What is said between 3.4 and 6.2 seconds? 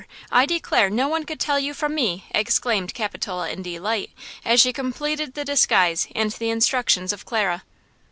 in delight, as she completed the disguise